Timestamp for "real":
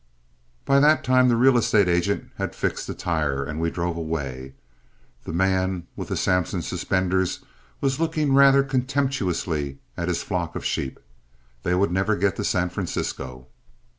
1.35-1.59